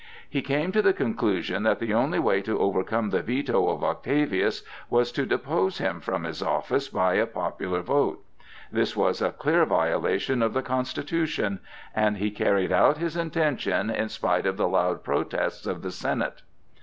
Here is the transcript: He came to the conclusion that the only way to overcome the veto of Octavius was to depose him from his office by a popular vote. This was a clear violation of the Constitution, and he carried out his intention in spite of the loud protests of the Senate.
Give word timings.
He 0.27 0.41
came 0.41 0.71
to 0.71 0.81
the 0.81 0.93
conclusion 0.93 1.61
that 1.61 1.77
the 1.77 1.93
only 1.93 2.17
way 2.17 2.41
to 2.41 2.57
overcome 2.57 3.11
the 3.11 3.21
veto 3.21 3.69
of 3.69 3.83
Octavius 3.83 4.63
was 4.89 5.11
to 5.11 5.27
depose 5.27 5.77
him 5.77 5.99
from 5.99 6.23
his 6.23 6.41
office 6.41 6.89
by 6.89 7.13
a 7.13 7.27
popular 7.27 7.83
vote. 7.83 8.25
This 8.71 8.95
was 8.97 9.21
a 9.21 9.29
clear 9.31 9.63
violation 9.63 10.41
of 10.41 10.53
the 10.55 10.63
Constitution, 10.63 11.59
and 11.95 12.17
he 12.17 12.31
carried 12.31 12.71
out 12.71 12.97
his 12.97 13.15
intention 13.15 13.91
in 13.91 14.09
spite 14.09 14.47
of 14.47 14.57
the 14.57 14.67
loud 14.67 15.03
protests 15.03 15.67
of 15.67 15.83
the 15.83 15.91
Senate. 15.91 16.41